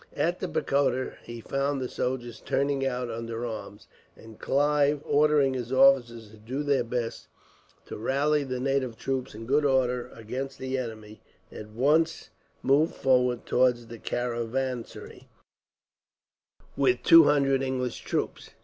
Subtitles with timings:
[0.15, 5.71] At the pagoda he found the soldiers turning out under arms, and Clive, ordering his
[5.71, 7.27] officers to do their best
[7.85, 12.31] to rally the native troops in good order against the enemy, at once
[12.63, 15.27] moved forward towards the caravansary,
[16.75, 18.49] with two hundred English troops.